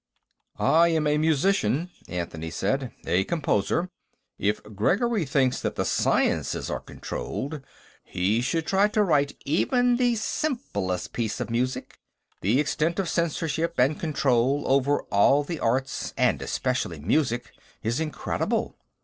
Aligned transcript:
"I 0.57 0.87
am 0.87 1.05
a 1.05 1.19
musician," 1.19 1.91
Anthony 2.09 2.49
said. 2.49 2.91
"A 3.05 3.23
composer. 3.25 3.91
If 4.39 4.63
Gregory 4.75 5.25
thinks 5.25 5.59
that 5.61 5.75
the 5.75 5.85
sciences 5.85 6.71
are 6.71 6.79
controlled, 6.79 7.61
he 8.03 8.41
should 8.41 8.65
try 8.65 8.87
to 8.87 9.03
write 9.03 9.37
even 9.45 9.97
the 9.97 10.15
simplest 10.15 11.13
piece 11.13 11.39
of 11.39 11.51
music. 11.51 11.99
The 12.41 12.59
extent 12.59 12.97
of 12.97 13.09
censorship 13.09 13.75
and 13.77 13.99
control 13.99 14.63
over 14.65 15.03
all 15.11 15.43
the 15.43 15.59
arts, 15.59 16.15
and 16.17 16.41
especially 16.41 16.99
music, 16.99 17.51
is 17.83 17.99
incredible." 17.99 18.77